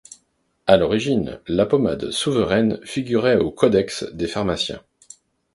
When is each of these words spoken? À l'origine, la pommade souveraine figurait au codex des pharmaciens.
À 0.65 0.77
l'origine, 0.77 1.39
la 1.45 1.67
pommade 1.67 2.09
souveraine 2.09 2.79
figurait 2.83 3.37
au 3.37 3.51
codex 3.51 4.03
des 4.13 4.25
pharmaciens. 4.27 4.81